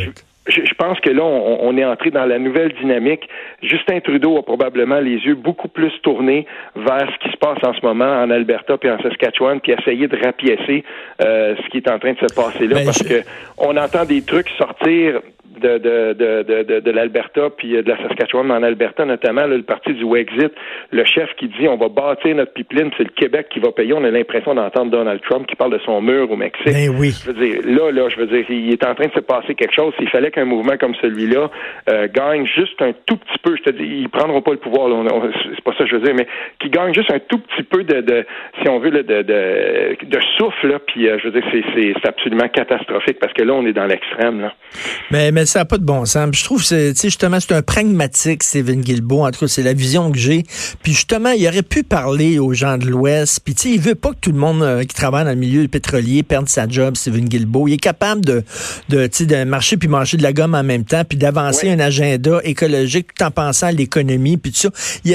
je, 0.47 0.73
pense 0.77 0.99
que 0.99 1.09
là, 1.09 1.23
on, 1.23 1.77
est 1.77 1.85
entré 1.85 2.11
dans 2.11 2.25
la 2.25 2.37
nouvelle 2.37 2.73
dynamique. 2.73 3.29
Justin 3.61 4.01
Trudeau 4.01 4.37
a 4.37 4.43
probablement 4.43 4.99
les 4.99 5.15
yeux 5.15 5.35
beaucoup 5.35 5.69
plus 5.69 5.91
tournés 6.01 6.45
vers 6.75 7.09
ce 7.13 7.25
qui 7.25 7.31
se 7.31 7.37
passe 7.37 7.59
en 7.63 7.73
ce 7.73 7.85
moment 7.85 8.21
en 8.21 8.29
Alberta 8.29 8.77
puis 8.77 8.89
en 8.89 9.01
Saskatchewan, 9.01 9.61
puis 9.61 9.71
essayer 9.71 10.07
de 10.07 10.17
rapiécer 10.21 10.83
euh, 11.21 11.55
ce 11.63 11.69
qui 11.69 11.77
est 11.77 11.89
en 11.89 11.97
train 11.97 12.13
de 12.13 12.19
se 12.19 12.35
passer 12.35 12.67
là, 12.67 12.75
ben, 12.75 12.85
parce 12.85 13.03
que 13.03 13.23
on 13.57 13.77
entend 13.77 14.03
des 14.05 14.21
trucs 14.21 14.49
sortir 14.57 15.21
de, 15.59 15.77
de, 15.77 16.13
de, 16.13 16.63
de, 16.63 16.79
de 16.79 16.91
l'Alberta 16.91 17.49
puis 17.55 17.71
de 17.71 17.89
la 17.89 17.97
Saskatchewan, 17.97 18.47
mais 18.47 18.53
en 18.53 18.63
Alberta 18.63 19.05
notamment, 19.05 19.45
le 19.45 19.61
parti 19.61 19.93
du 19.93 20.03
Wexit, 20.03 20.51
le 20.91 21.05
chef 21.05 21.29
qui 21.37 21.47
dit 21.47 21.67
on 21.67 21.77
va 21.77 21.89
bâtir 21.89 22.35
notre 22.35 22.53
pipeline, 22.53 22.91
c'est 22.97 23.03
le 23.03 23.11
Québec 23.15 23.47
qui 23.49 23.59
va 23.59 23.71
payer. 23.71 23.93
On 23.93 24.03
a 24.03 24.11
l'impression 24.11 24.55
d'entendre 24.55 24.91
Donald 24.91 25.21
Trump 25.21 25.47
qui 25.47 25.55
parle 25.55 25.73
de 25.73 25.79
son 25.85 26.01
mur 26.01 26.29
au 26.31 26.35
Mexique. 26.35 26.65
Ben 26.65 26.89
oui. 26.97 27.11
Je 27.11 27.31
veux 27.31 27.45
dire, 27.45 27.61
là, 27.65 27.91
là, 27.91 28.09
je 28.09 28.17
veux 28.17 28.27
dire, 28.27 28.45
il 28.49 28.71
est 28.71 28.85
en 28.85 28.95
train 28.95 29.07
de 29.07 29.13
se 29.13 29.19
passer 29.19 29.55
quelque 29.55 29.73
chose. 29.73 29.93
S'il 29.97 30.09
fallait 30.09 30.31
qu'un 30.33 30.45
mouvement 30.45 30.77
comme 30.77 30.95
celui-là 31.01 31.49
euh, 31.89 32.07
gagne 32.13 32.45
juste 32.45 32.81
un 32.81 32.93
tout 33.05 33.17
petit 33.17 33.39
peu, 33.41 33.55
je 33.55 33.63
te 33.63 33.69
dis, 33.71 33.83
ils 33.83 34.09
prendront 34.09 34.41
pas 34.41 34.51
le 34.51 34.57
pouvoir, 34.57 34.89
c'est 35.55 35.63
pas 35.63 35.71
ça 35.77 35.83
que 35.85 35.89
je 35.89 35.95
veux 35.95 36.01
dire, 36.01 36.15
mais 36.15 36.27
qui 36.59 36.69
gagne 36.69 36.93
juste 36.93 37.11
un 37.11 37.19
tout 37.19 37.39
petit 37.39 37.63
peu 37.63 37.83
de, 37.83 38.25
si 38.61 38.69
on 38.69 38.79
veut, 38.79 38.91
de, 38.91 40.19
souffle, 40.37 40.67
là, 40.67 40.79
puis 40.79 41.07
euh, 41.07 41.17
je 41.19 41.29
veux 41.29 41.39
dire, 41.39 41.43
c'est 41.75 42.07
absolument 42.07 42.47
catastrophique 42.47 43.19
parce 43.19 43.33
que 43.33 43.43
là, 43.43 43.53
on 43.53 43.65
est 43.65 43.73
dans 43.73 43.85
l'extrême. 43.85 44.41
Là. 44.41 44.53
Mais, 45.11 45.31
mais 45.31 45.45
ça 45.45 45.59
n'a 45.59 45.65
pas 45.65 45.77
de 45.77 45.85
bon 45.85 46.05
sens. 46.05 46.29
je 46.33 46.43
trouve, 46.43 46.61
c'est, 46.63 46.93
justement, 47.01 47.39
c'est 47.39 47.53
un 47.53 47.61
pragmatique, 47.61 48.43
Steven 48.43 48.81
Guilbeault. 48.81 49.25
En 49.25 49.31
tout 49.31 49.41
cas, 49.41 49.47
c'est 49.47 49.63
la 49.63 49.73
vision 49.73 50.11
que 50.11 50.17
j'ai. 50.17 50.43
Puis 50.83 50.93
justement, 50.93 51.31
il 51.31 51.47
aurait 51.47 51.63
pu 51.63 51.83
parler 51.83 52.39
aux 52.39 52.53
gens 52.53 52.77
de 52.77 52.85
l'Ouest. 52.85 53.41
Puis 53.43 53.53
tu 53.55 53.61
sais, 53.61 53.69
il 53.75 53.79
veut 53.79 53.95
pas 53.95 54.09
que 54.09 54.19
tout 54.21 54.31
le 54.31 54.37
monde 54.37 54.63
euh, 54.63 54.81
qui 54.81 54.95
travaille 54.95 55.25
dans 55.25 55.31
le 55.31 55.35
milieu 55.35 55.67
pétrolier 55.67 56.23
perde 56.23 56.47
sa 56.47 56.67
job, 56.67 56.95
Steven 56.95 57.25
Guilbeault. 57.25 57.67
Il 57.67 57.73
est 57.73 57.77
capable 57.77 58.23
de, 58.23 58.43
de, 58.89 59.07
de 59.07 59.43
marcher 59.43 59.77
puis 59.77 59.87
manger 59.87 60.17
de 60.17 60.22
la 60.23 60.33
gomme 60.33 60.55
en 60.55 60.63
même 60.63 60.85
temps, 60.85 61.03
puis 61.07 61.17
d'avancer 61.17 61.69
un 61.69 61.79
agenda 61.79 62.39
écologique 62.43 63.13
tout 63.13 63.23
en 63.23 63.31
pensant 63.31 63.67
à 63.67 63.71
l'économie, 63.71 64.37
puis 64.37 64.51
tout 64.51 64.57
ça. 64.57 64.69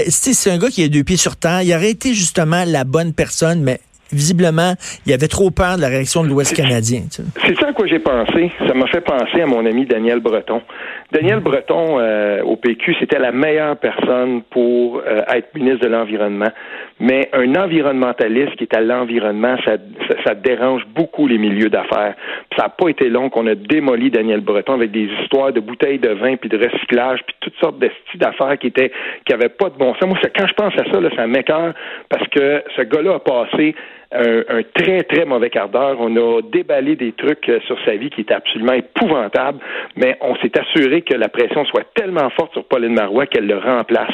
C'est 0.08 0.50
un 0.50 0.58
gars 0.58 0.68
qui 0.68 0.84
a 0.84 0.88
deux 0.88 1.04
pieds 1.04 1.16
sur 1.16 1.36
terre. 1.36 1.62
Il 1.62 1.74
aurait 1.74 1.90
été 1.90 2.14
justement 2.14 2.64
la 2.66 2.84
bonne 2.84 3.12
personne, 3.12 3.62
mais 3.62 3.80
visiblement, 4.12 4.74
il 5.06 5.12
avait 5.12 5.28
trop 5.28 5.50
peur 5.50 5.76
de 5.76 5.82
la 5.82 5.88
réaction 5.88 6.22
de 6.22 6.28
l'Ouest 6.28 6.54
canadien. 6.54 7.02
C'est 7.10 7.58
ça 7.58 7.68
à 7.68 7.72
quoi 7.72 7.86
j'ai 7.86 7.98
pensé. 7.98 8.50
Ça 8.66 8.74
m'a 8.74 8.86
fait 8.86 9.02
penser 9.02 9.40
à 9.42 9.46
mon 9.46 9.64
ami 9.66 9.86
Daniel 9.86 10.20
Breton. 10.20 10.62
Daniel 11.10 11.40
Breton, 11.40 11.98
euh, 11.98 12.42
au 12.42 12.56
PQ, 12.56 12.94
c'était 13.00 13.18
la 13.18 13.32
meilleure 13.32 13.78
personne 13.78 14.42
pour 14.50 14.98
euh, 14.98 15.22
être 15.34 15.54
ministre 15.54 15.86
de 15.86 15.88
l'Environnement. 15.88 16.50
Mais 17.00 17.30
un 17.32 17.54
environnementaliste 17.54 18.56
qui 18.56 18.64
est 18.64 18.76
à 18.76 18.82
l'environnement, 18.82 19.56
ça, 19.64 19.76
ça, 20.26 20.34
dérange 20.34 20.86
beaucoup 20.94 21.26
les 21.26 21.38
milieux 21.38 21.70
d'affaires. 21.70 22.14
Ça 22.58 22.64
n'a 22.64 22.68
pas 22.68 22.88
été 22.88 23.08
long 23.08 23.30
qu'on 23.30 23.46
a 23.46 23.54
démoli 23.54 24.10
Daniel 24.10 24.42
Breton 24.42 24.74
avec 24.74 24.90
des 24.90 25.08
histoires 25.22 25.50
de 25.50 25.60
bouteilles 25.60 25.98
de 25.98 26.10
vin, 26.10 26.36
puis 26.36 26.50
de 26.50 26.58
recyclage, 26.58 27.20
puis 27.26 27.36
toutes 27.40 27.56
sortes 27.56 27.82
d'affaires 28.16 28.58
qui 28.58 28.66
étaient 28.66 28.92
qui 29.24 29.32
avaient 29.32 29.48
pas 29.48 29.70
de 29.70 29.78
bon 29.78 29.94
sens. 29.94 30.06
Moi, 30.06 30.18
quand 30.36 30.46
je 30.46 30.54
pense 30.54 30.74
à 30.74 30.84
ça, 30.92 31.00
là, 31.00 31.08
ça 31.16 31.26
m'écœure 31.26 31.72
parce 32.10 32.28
que 32.28 32.62
ce 32.76 32.82
gars-là 32.82 33.14
a 33.14 33.18
passé 33.20 33.74
un, 34.12 34.62
très, 34.74 35.02
très 35.02 35.24
mauvais 35.24 35.50
quart 35.50 35.68
d'heure. 35.68 35.96
On 36.00 36.16
a 36.16 36.40
déballé 36.42 36.96
des 36.96 37.12
trucs 37.12 37.48
euh, 37.48 37.60
sur 37.66 37.76
sa 37.84 37.96
vie 37.96 38.10
qui 38.10 38.22
étaient 38.22 38.34
absolument 38.34 38.72
épouvantables, 38.72 39.58
mais 39.96 40.16
on 40.20 40.34
s'est 40.36 40.52
assuré 40.58 41.02
que 41.02 41.14
la 41.14 41.28
pression 41.28 41.64
soit 41.66 41.84
tellement 41.94 42.30
forte 42.30 42.52
sur 42.52 42.64
Pauline 42.64 42.94
Marois 42.94 43.26
qu'elle 43.26 43.46
le 43.46 43.58
remplace. 43.58 44.12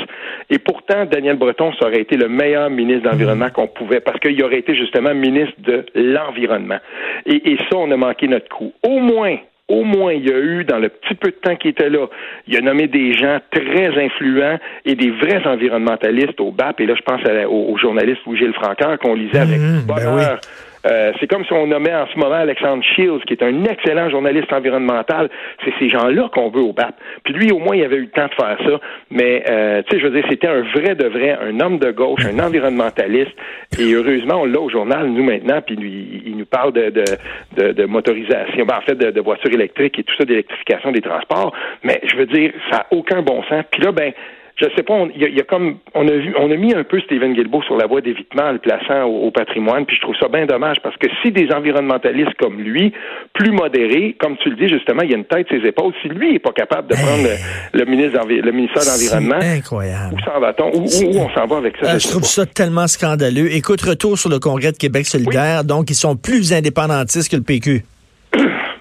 Et 0.51 0.59
pourtant, 0.59 1.05
Daniel 1.05 1.37
Breton, 1.37 1.73
ça 1.79 1.87
aurait 1.87 2.01
été 2.01 2.17
le 2.17 2.29
meilleur 2.29 2.71
ministre 2.71 3.09
d'Environnement 3.09 3.51
qu'on 3.51 3.69
pouvait, 3.69 4.01
parce 4.01 4.19
qu'il 4.19 4.43
aurait 4.43 4.59
été 4.59 4.75
justement 4.75 5.15
ministre 5.15 5.55
de 5.59 5.87
l'Environnement. 5.95 6.79
Et, 7.27 7.53
et 7.53 7.57
ça, 7.71 7.77
on 7.77 7.91
a 7.91 7.97
manqué 7.97 8.27
notre 8.27 8.49
coup. 8.49 8.73
Au 8.83 8.99
moins, 8.99 9.37
au 9.69 9.83
moins, 9.83 10.13
il 10.13 10.29
y 10.29 10.33
a 10.33 10.39
eu, 10.39 10.65
dans 10.65 10.79
le 10.79 10.91
petit 10.91 11.15
peu 11.15 11.31
de 11.31 11.37
temps 11.37 11.57
qu'il 11.57 11.71
était 11.71 11.89
là, 11.89 12.07
il 12.47 12.57
a 12.57 12.61
nommé 12.61 12.87
des 12.87 13.15
gens 13.15 13.39
très 13.51 13.89
influents 14.05 14.59
et 14.85 14.95
des 14.95 15.11
vrais 15.11 15.47
environnementalistes 15.47 16.41
au 16.41 16.51
BAP. 16.51 16.81
Et 16.81 16.87
là, 16.87 16.95
je 16.95 17.03
pense 17.03 17.21
au, 17.49 17.77
journaliste 17.79 18.21
Louis-Gilles 18.27 18.53
Francaire 18.53 18.99
qu'on 18.99 19.15
lisait 19.15 19.39
avec 19.39 19.59
mmh, 19.59 19.87
ben 19.87 20.39
Euh, 20.87 21.13
c'est 21.19 21.27
comme 21.27 21.45
si 21.45 21.53
on 21.53 21.67
nommait 21.67 21.95
en 21.95 22.07
ce 22.07 22.19
moment 22.19 22.35
Alexandre 22.35 22.83
Shields, 22.83 23.25
qui 23.27 23.35
est 23.35 23.43
un 23.43 23.65
excellent 23.65 24.11
journaliste 24.11 24.53
environnemental. 24.53 25.31
C'est 25.65 25.73
ces 25.79 25.89
gens-là 25.89 26.29
qu'on 26.33 26.51
veut 26.51 26.63
au 26.63 26.73
BAP. 26.73 26.95
Puis 27.25 27.35
lui, 27.35 27.53
au 27.53 27.59
moins, 27.59 27.77
il 27.77 27.85
avait 27.85 27.97
eu 27.97 28.03
le 28.03 28.11
temps 28.11 28.27
de 28.27 28.35
faire 28.35 28.59
ça. 28.65 28.81
Mais, 29.11 29.45
euh, 29.49 29.83
tu 29.83 29.95
sais, 29.95 30.03
je 30.03 30.09
veux 30.09 30.15
dire, 30.15 30.25
c'était 30.29 30.49
un 30.49 30.63
vrai 30.63 30.95
de 30.95 31.07
vrai, 31.07 31.39
un 31.41 31.59
homme 31.61 31.79
de 31.79 31.91
gauche, 31.91 32.25
un 32.27 32.39
environnementaliste. 32.39 33.35
Et 33.79 33.93
heureusement, 33.93 34.43
on 34.43 34.45
l'a 34.45 34.61
au 34.61 34.69
journal, 34.69 35.09
nous, 35.09 35.25
maintenant, 35.25 35.61
puis 35.63 35.77
lui, 35.77 36.23
il 36.27 36.37
nous 36.37 36.47
parle 36.47 36.73
de, 36.73 36.91
de, 36.91 37.73
de, 37.73 37.85
motorisation, 37.87 38.65
ben, 38.65 38.77
en 38.79 38.81
fait, 38.83 38.95
de, 38.95 39.11
de 39.11 39.21
voitures 39.21 39.53
électriques 39.53 39.99
et 39.99 40.05
tout 40.05 40.15
ça, 40.17 40.25
d'électrification 40.25 40.93
des 40.93 41.01
transports. 41.01 41.55
Mais 41.83 42.01
je 42.05 42.17
veux 42.17 42.27
dire, 42.27 42.53
ça 42.71 42.79
n'a 42.79 42.87
aucun 42.91 43.23
bon 43.23 43.43
sens. 43.45 43.65
Puis 43.71 43.83
là, 43.83 43.93
ben, 43.93 44.13
je 44.57 44.67
sais 44.77 44.85
pas, 44.85 44.95
il 45.17 45.21
y, 45.21 45.41
a 45.41 45.43
comme 45.43 45.79
on 45.95 46.07
a 46.07 46.13
vu, 46.13 46.33
on 46.39 46.49
a 46.49 46.57
mis 46.57 46.73
un 46.75 46.85
peu 46.85 47.01
Stephen 47.01 47.35
Guilbeault 47.35 47.63
sur 47.65 47.77
la 47.77 47.87
voie 47.87 48.01
d'évitement 48.01 48.45
en 48.45 48.53
le 48.53 48.59
plaçant 48.59 49.03
au, 49.03 49.33
patrimoine, 49.33 49.85
puis 49.85 49.97
je 49.97 50.03
trouve 50.03 50.15
ça 50.21 50.29
bien 50.29 50.47
dommage 50.47 50.77
parce 50.81 50.97
que 50.97 51.09
si 51.23 51.33
des 51.33 51.51
environnementalistes 51.53 52.35
comme 52.39 52.61
lui, 52.61 52.93
plus 53.33 53.51
modérés, 53.51 54.15
comme 54.21 54.37
tu 54.37 54.51
le 54.51 54.57
dis 54.57 54.69
justement, 54.69 55.03
il 55.03 55.11
y 55.11 55.15
a 55.15 55.17
une 55.17 55.25
tête 55.25 55.49
ses 55.51 55.67
épaules, 55.67 55.93
si 56.03 56.09
lui 56.09 56.37
est 56.37 56.39
pas 56.39 56.53
capable 56.53 56.89
de 56.89 56.95
prendre 56.95 57.29
le, 57.73 57.85
ministre 57.85 58.21
le 58.29 58.53
ministère 58.53 58.83
de 58.83 58.89
l'environnement, 58.89 59.41
incroyable. 59.43 60.15
Où 60.15 60.21
s'en 60.21 60.39
va-t-on? 60.39 60.71
Où, 60.73 61.19
on 61.19 61.31
s'en 61.31 61.47
va 61.47 61.57
avec 61.57 61.77
ça? 61.79 61.95
Euh, 61.95 61.99
Je, 61.99 62.09
trouve 62.09 62.25
ça 62.25 62.47
tellement 62.47 62.87
scandaleux. 62.87 63.53
Écoute, 63.53 63.83
retour 63.83 64.19
sur 64.19 64.31
le 64.31 64.39
congrès 64.39 64.71
de 64.71 64.79
Québec 64.79 65.07
solidaire, 65.07 65.65
donc 65.65 65.91
ils 65.91 65.95
sont 65.95 66.15
plus 66.15 66.53
indépendantistes 66.53 67.29
que 67.29 67.37
le 67.37 67.43
PQ. 67.43 67.83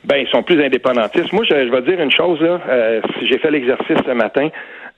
Ben, 0.06 0.18
ils 0.18 0.27
sont 0.30 0.44
plus 0.44 0.62
indépendantistes. 0.62 1.32
Moi, 1.32 1.46
je, 1.50 1.56
vais 1.56 1.82
dire 1.82 2.00
une 2.00 2.12
chose 2.12 2.39
là. 2.42 2.60
Euh, 2.68 3.01
si 3.18 3.27
j'ai 3.27 3.38
fait 3.38 3.50
l'exercice 3.50 3.98
ce 4.06 4.12
matin, 4.12 4.50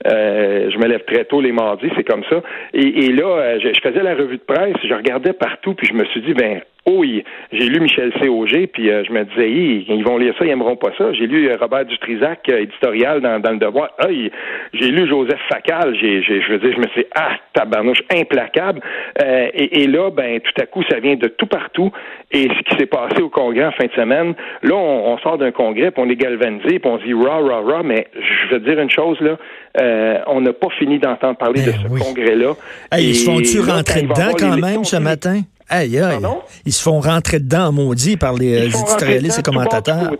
euh, 0.06 0.70
je 0.70 0.78
me 0.78 0.86
lève 0.86 1.04
très 1.04 1.24
tôt 1.24 1.40
les 1.40 1.52
mardis, 1.52 1.90
c'est 1.96 2.04
comme 2.04 2.24
ça. 2.28 2.42
Et, 2.74 3.12
là, 3.12 3.24
euh, 3.24 3.60
je, 3.60 3.80
faisais 3.80 4.02
la 4.02 4.14
revue 4.14 4.36
de 4.36 4.42
presse, 4.42 4.76
je 4.84 4.94
regardais 4.94 5.32
partout, 5.32 5.74
puis 5.74 5.86
je 5.86 5.94
me 5.94 6.04
suis 6.06 6.20
dit, 6.20 6.34
ben, 6.34 6.60
oui, 6.86 7.24
j'ai 7.52 7.68
lu 7.68 7.80
Michel 7.80 8.12
C.O.G., 8.20 8.68
puis 8.68 8.90
euh, 8.90 9.02
je 9.04 9.12
me 9.12 9.24
disais, 9.24 9.50
ils 9.50 10.04
vont 10.04 10.18
lire 10.18 10.34
ça, 10.38 10.44
ils 10.44 10.48
n'aimeront 10.48 10.76
pas 10.76 10.90
ça. 10.96 11.12
J'ai 11.12 11.26
lu 11.26 11.50
Robert 11.60 11.84
Dutrisac, 11.84 12.48
éditorial 12.48 13.20
dans, 13.20 13.40
dans, 13.40 13.52
Le 13.52 13.58
Devoir. 13.58 13.90
Ah, 13.98 14.06
j'ai 14.08 14.90
lu 14.90 15.08
Joseph 15.08 15.40
Facal, 15.48 15.96
j'ai, 16.00 16.22
je 16.22 16.52
veux 16.52 16.58
dire, 16.58 16.72
je 16.74 16.80
me 16.80 16.86
suis 16.88 17.02
dit, 17.02 17.08
ah, 17.14 17.36
tabarnouche, 17.54 18.02
implacable. 18.12 18.80
Et, 19.20 19.82
et, 19.82 19.86
là, 19.86 20.10
ben, 20.10 20.40
tout 20.40 20.62
à 20.62 20.66
coup, 20.66 20.82
ça 20.88 21.00
vient 21.00 21.16
de 21.16 21.28
tout 21.28 21.46
partout. 21.46 21.90
Et 22.32 22.48
ce 22.48 22.62
qui 22.70 22.76
s'est 22.78 22.86
passé 22.86 23.22
au 23.22 23.28
Congrès 23.28 23.64
en 23.64 23.72
fin 23.72 23.86
de 23.86 23.92
semaine, 23.92 24.34
là, 24.62 24.74
on, 24.74 25.16
sort 25.18 25.38
d'un 25.38 25.52
congrès, 25.52 25.90
puis 25.90 26.02
on 26.04 26.10
est 26.10 26.16
galvanisé, 26.16 26.78
puis 26.78 26.90
on 26.90 26.98
se 26.98 27.04
dit, 27.04 27.14
rah, 27.14 27.38
rah, 27.38 27.60
rah, 27.60 27.82
mais 27.82 28.08
je 28.14 28.54
veux 28.54 28.60
dire 28.60 28.78
une 28.78 28.90
chose, 28.90 29.20
là, 29.20 29.36
euh, 29.80 30.18
on 30.26 30.40
n'a 30.40 30.52
pas 30.52 30.68
fini 30.78 30.98
d'entendre 30.98 31.36
parler 31.36 31.62
de 31.62 31.70
ben 31.70 31.78
ce 31.82 32.04
congrès-là. 32.04 32.54
ils 32.98 33.14
se 33.14 33.30
font-tu 33.30 33.60
rentrer 33.60 34.02
dedans 34.02 34.32
quand 34.38 34.56
même 34.56 34.84
ce 34.84 34.96
matin? 34.96 35.40
Aïe, 35.68 35.98
aïe. 35.98 36.18
Ils 36.64 36.72
se 36.72 36.82
font 36.82 37.00
rentrer 37.00 37.38
dedans, 37.40 37.72
maudit, 37.72 38.16
par 38.16 38.34
les 38.34 38.54
euh, 38.54 38.66
éditorialistes 38.66 39.40
et 39.40 39.42
commentateurs. 39.42 40.12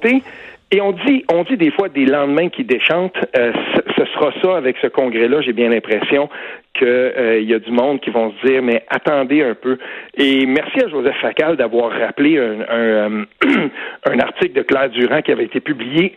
Et 0.72 0.80
on 0.80 0.90
dit, 0.92 1.24
on 1.32 1.44
dit 1.44 1.56
des 1.56 1.70
fois 1.70 1.88
des 1.88 2.06
lendemains 2.06 2.48
qui 2.48 2.64
déchantent. 2.64 3.16
Euh, 3.36 3.52
ce, 3.96 4.04
sera 4.06 4.32
ça 4.42 4.56
avec 4.56 4.76
ce 4.82 4.88
congrès-là. 4.88 5.40
J'ai 5.40 5.52
bien 5.52 5.68
l'impression 5.68 6.28
qu'il 6.74 7.44
y 7.44 7.54
a 7.54 7.58
du 7.58 7.70
monde 7.70 8.00
qui 8.00 8.10
vont 8.10 8.32
se 8.32 8.46
dire, 8.46 8.62
mais 8.62 8.82
attendez 8.88 9.42
un 9.42 9.54
peu. 9.54 9.78
Et 10.16 10.44
merci 10.44 10.80
à 10.84 10.88
Joseph 10.88 11.16
Facal 11.20 11.56
d'avoir 11.56 11.92
rappelé 11.92 12.38
un, 12.38 13.24
un 14.04 14.18
article 14.18 14.54
de 14.54 14.62
Claire 14.62 14.90
Durand 14.90 15.22
qui 15.22 15.30
avait 15.30 15.44
été 15.44 15.60
publié 15.60 16.16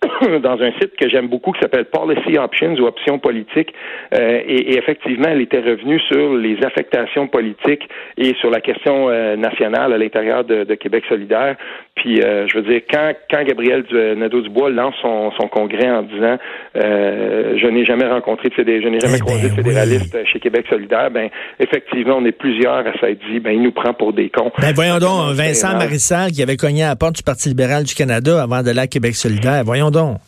dans 0.42 0.60
un 0.60 0.70
site 0.80 0.94
que 0.96 1.08
j'aime 1.08 1.28
beaucoup 1.28 1.52
qui 1.52 1.60
s'appelle 1.60 1.86
Policy 1.86 2.38
Options 2.38 2.74
ou 2.74 2.86
Options 2.86 3.18
politiques. 3.18 3.74
Euh, 4.14 4.40
et, 4.46 4.76
effectivement, 4.76 5.28
elle 5.28 5.40
était 5.40 5.60
revenue 5.60 6.00
sur 6.00 6.34
les 6.34 6.56
affectations 6.64 7.26
politiques 7.26 7.88
et 8.16 8.34
sur 8.40 8.50
la 8.50 8.60
question 8.60 9.08
euh, 9.08 9.36
nationale 9.36 9.92
à 9.92 9.98
l'intérieur 9.98 10.44
de, 10.44 10.64
Québec 10.74 11.04
solidaire. 11.08 11.56
Puis, 11.96 12.22
euh, 12.22 12.46
je 12.46 12.58
veux 12.58 12.62
dire, 12.62 12.82
quand, 12.88 13.12
quand 13.28 13.42
Gabriel 13.42 13.84
Nadeau-Dubois 13.90 14.70
lance 14.70 14.94
son, 15.02 15.32
son, 15.32 15.48
congrès 15.48 15.90
en 15.90 16.02
disant 16.02 16.36
je 16.74 17.66
n'ai 17.66 17.84
jamais 17.84 18.06
rencontré 18.06 18.50
de 18.50 18.54
fédé 18.54 18.80
je 18.82 18.88
n'ai 18.88 19.00
jamais 19.00 19.16
eh 19.16 19.20
croisé 19.20 19.48
de 19.48 19.54
ben 19.54 19.64
fédéraliste 19.64 20.24
chez 20.26 20.38
Québec 20.38 20.66
solidaire, 20.68 21.10
ben 21.10 21.28
effectivement, 21.58 22.16
on 22.18 22.24
est 22.24 22.32
plusieurs 22.32 22.86
à 22.86 22.92
s'être 23.00 23.18
dit, 23.30 23.40
ben 23.40 23.50
il 23.50 23.62
nous 23.62 23.72
prend 23.72 23.94
pour 23.94 24.12
des 24.12 24.28
cons. 24.28 24.52
Ben 24.60 24.72
voyons 24.74 24.98
donc, 24.98 25.34
Vincent 25.34 25.76
Marissal 25.76 26.30
qui 26.30 26.42
avait 26.42 26.56
cogné 26.56 26.84
à 26.84 26.90
la 26.90 26.96
porte 26.96 27.16
du 27.16 27.22
Parti 27.22 27.48
libéral 27.48 27.82
du 27.84 27.94
Canada 27.94 28.42
avant 28.42 28.62
de 28.62 28.78
à 28.78 28.86
Québec 28.86 29.14
solidaire. 29.16 29.62
Voyons 29.64 29.87
donc. 29.90 30.20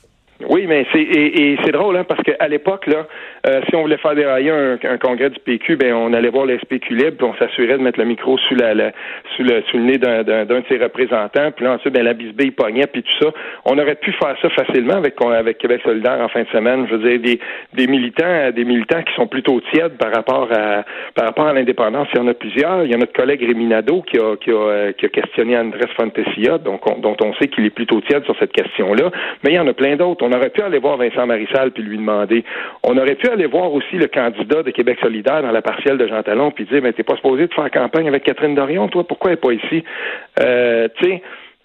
Oui, 0.49 0.67
mais 0.67 0.87
c'est 0.93 1.03
et, 1.03 1.59
c'est 1.65 1.73
drôle 1.73 1.97
hein, 1.97 2.05
parce 2.05 2.23
qu'à 2.23 2.49
l'époque 2.49 2.87
là, 2.87 3.07
euh, 3.47 3.61
si 3.69 3.77
on 3.77 3.83
voulait 3.83 3.99
faire 3.99 4.15
dérailler 4.15 4.51
un, 4.51 4.79
un, 4.83 4.97
congrès 4.97 5.29
du 5.29 5.39
PQ, 5.41 5.77
ben 5.77 5.93
on 5.93 6.13
allait 6.15 6.31
voir 6.31 6.47
l'SPQ 6.47 6.95
libre, 6.95 7.17
puis 7.19 7.27
on 7.27 7.35
s'assurait 7.35 7.77
de 7.77 7.83
mettre 7.83 7.99
le 7.99 8.07
micro 8.07 8.39
sous 8.39 8.55
la, 8.55 8.93
sous 9.37 9.43
le 9.43 9.63
sous 9.71 9.77
le 9.77 9.85
nez 9.85 9.99
d'un 9.99 10.23
de 10.23 10.63
ses 10.69 10.79
représentants, 10.79 11.51
puis 11.55 11.65
là 11.65 11.75
ensuite 11.75 11.93
ben 11.93 12.05
la 12.05 12.15
bisbille 12.15 12.53
pognait 12.53 12.87
puis 12.87 13.03
tout 13.03 13.25
ça. 13.25 13.33
On 13.67 13.79
aurait 13.79 13.97
pu 13.97 14.13
faire 14.13 14.35
ça 14.41 14.49
facilement 14.51 14.95
avec 14.95 15.15
avec 15.21 15.59
Québec 15.59 15.83
solidaire 15.85 16.21
en 16.21 16.29
fin 16.29 16.43
de 16.43 16.49
semaine. 16.49 16.87
Je 16.91 16.97
veux 16.97 17.09
dire 17.09 17.21
des 17.21 17.41
des 17.75 17.87
militants 17.87 18.51
des 18.51 18.65
militants 18.65 19.03
qui 19.03 19.15
sont 19.15 19.27
plutôt 19.27 19.61
tièdes 19.73 19.99
par 19.99 20.13
rapport 20.13 20.49
à 20.53 20.85
par 21.15 21.27
rapport 21.27 21.49
à 21.49 21.53
l'indépendance. 21.53 22.09
Il 22.15 22.19
y 22.19 22.23
en 22.23 22.29
a 22.29 22.35
plusieurs. 22.35 22.85
Il 22.85 22.91
y 22.91 22.95
a 22.95 22.97
notre 22.97 23.13
collègue 23.13 23.43
Rémi 23.43 23.67
Nadeau 23.67 24.03
qui 24.03 24.19
a 24.19 24.37
qui 24.37 24.51
a, 24.51 24.55
euh, 24.55 24.93
qui 24.93 25.05
a 25.05 25.09
questionné 25.11 25.59
Andrés 25.59 25.89
Fantasia, 25.97 26.59
donc 26.59 26.81
dont 27.01 27.17
on 27.23 27.35
sait 27.35 27.49
qu'il 27.49 27.67
est 27.67 27.75
plutôt 27.75 28.01
tiède 28.01 28.25
sur 28.25 28.37
cette 28.39 28.53
question-là. 28.53 29.11
Mais 29.45 29.51
il 29.51 29.57
y 29.57 29.59
en 29.59 29.67
a 29.67 29.75
plein 29.75 29.97
d'autres. 29.97 30.25
On 30.25 30.30
aurait 30.33 30.51
pu 30.51 30.63
aller 30.63 30.79
voir 30.79 30.97
Vincent 30.97 31.27
Marissal 31.27 31.71
puis 31.71 31.83
lui 31.83 31.97
demander. 31.97 32.45
On 32.83 32.97
aurait 32.97 33.15
pu 33.15 33.29
aller 33.29 33.47
voir 33.47 33.73
aussi 33.73 33.97
le 33.97 34.07
candidat 34.07 34.63
de 34.63 34.71
Québec 34.71 34.99
solidaire 35.03 35.43
dans 35.43 35.53
la 35.53 35.63
partielle 35.63 35.99
de 35.99 36.07
Jean 36.07 36.23
Talon 36.23 36.51
puis 36.51 36.65
dire, 36.65 36.81
mais 36.83 36.93
t'es 36.93 37.03
pas 37.03 37.17
supposé 37.17 37.47
de 37.47 37.55
faire 37.55 37.71
campagne 37.71 38.09
avec 38.09 38.25
Catherine 38.25 38.55
Dorion, 38.55 38.89
toi, 38.89 39.05
pourquoi 39.05 39.31
elle 39.31 39.37
n'est 39.37 39.41
pas 39.41 39.53
ici? 39.53 39.85
Euh, 40.41 40.89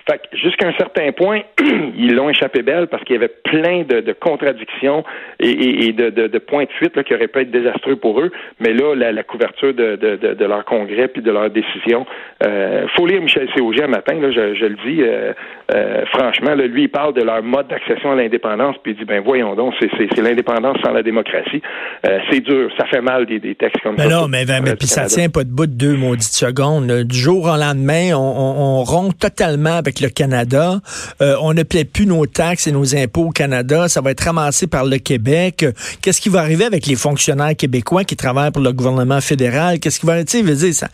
fait 0.08 0.22
jusqu'à 0.34 0.68
un 0.68 0.74
certain 0.74 1.12
point, 1.12 1.42
ils 1.98 2.14
l'ont 2.14 2.30
échappé 2.30 2.62
belle 2.62 2.88
parce 2.88 3.04
qu'il 3.04 3.16
y 3.16 3.18
avait 3.18 3.34
plein 3.44 3.84
de, 3.84 4.14
contradictions 4.14 5.04
et, 5.40 5.94
de, 5.94 6.10
de, 6.10 6.38
points 6.40 6.66
de 6.66 6.72
fuite 6.78 6.96
là, 6.96 7.04
qui 7.04 7.14
auraient 7.14 7.28
pu 7.28 7.40
être 7.40 7.52
désastreux 7.52 7.96
pour 7.96 8.20
eux. 8.22 8.32
Mais 8.60 8.74
là, 8.74 8.96
la, 8.96 9.24
couverture 9.24 9.74
de, 9.74 10.46
leur 10.46 10.64
congrès 10.66 11.08
puis 11.08 11.22
de 11.22 11.32
leur 11.32 11.50
décision, 11.50 12.06
euh, 12.46 12.88
faut 12.96 13.08
lire 13.08 13.22
Michel 13.22 13.50
Cog 13.56 13.82
un 13.82 13.88
matin. 13.88 14.14
Là, 14.16 14.32
je, 14.32 14.66
le 14.66 14.76
dis 14.86 15.02
euh, 15.02 15.34
euh, 15.74 16.06
franchement. 16.14 16.54
Là, 16.56 16.68
lui, 16.68 16.84
il 16.84 16.90
parle 16.90 17.14
de 17.14 17.24
leur 17.24 17.42
mode 17.42 17.68
d'accession 17.68 18.12
à 18.12 18.16
l'indépendance 18.16 18.76
puis 18.84 18.94
il 18.94 18.98
dit 18.98 19.06
ben 19.06 19.22
voyons 19.24 19.56
donc, 19.56 19.74
c'est 19.80 20.22
l'indépendance 20.22 20.78
sans 20.84 20.92
la 20.92 21.04
démocratie. 21.04 21.62
Euh, 22.08 22.20
c'est 22.30 22.42
dur, 22.42 22.70
ça 22.78 22.86
fait 22.88 23.02
mal 23.02 23.26
des, 23.26 23.56
textes 23.56 23.82
comme 23.82 23.98
ça. 23.98 24.08
Non, 24.08 24.28
mais, 24.28 24.46
mais, 24.46 24.76
puis 24.76 24.88
ça 24.88 25.06
tient 25.06 25.30
pas 25.30 25.44
de 25.44 25.50
bout 25.50 25.68
de 25.68 25.74
deux 25.74 25.96
maudites 25.96 26.34
secondes. 26.34 26.88
Du 27.04 27.18
jour 27.18 27.46
au 27.46 27.58
lendemain, 27.58 28.14
on, 28.14 28.20
on, 28.20 28.80
on 28.80 28.84
rompt 28.84 29.18
totalement 29.18 29.78
avec 29.78 29.95
le 30.00 30.10
Canada. 30.10 30.80
Euh, 31.22 31.36
on 31.42 31.54
ne 31.54 31.64
paie 31.64 31.86
plus 31.86 32.06
nos 32.06 32.26
taxes 32.26 32.68
et 32.68 32.72
nos 32.72 32.96
impôts 32.96 33.28
au 33.28 33.32
Canada. 33.32 33.88
Ça 33.88 34.02
va 34.02 34.12
être 34.12 34.22
ramassé 34.22 34.68
par 34.68 34.86
le 34.86 34.98
Québec. 34.98 35.66
Qu'est-ce 36.02 36.22
qui 36.22 36.30
va 36.30 36.40
arriver 36.40 36.66
avec 36.66 36.86
les 36.88 36.96
fonctionnaires 36.96 37.56
québécois 37.56 38.04
qui 38.04 38.16
travaillent 38.16 38.52
pour 38.52 38.64
le 38.64 38.74
gouvernement 38.74 39.22
fédéral? 39.22 39.80
Qu'est-ce 39.80 40.00
qui 40.00 40.06
va 40.06 40.14
arriver? 40.14 40.26
dire, 40.26 40.74
ça, 40.74 40.88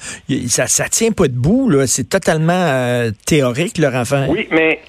ça, 0.48 0.67
ça 0.67 0.86
tient 0.89 1.12
pas 1.12 1.27
debout, 1.27 1.70
là. 1.70 1.88
C'est 1.88 2.10
totalement 2.10 2.53
euh, 2.53 3.12
théorique, 3.25 3.77
leur 3.77 3.96
affaire. 3.96 4.29
Oui, 4.29 4.48
mais 4.51 4.79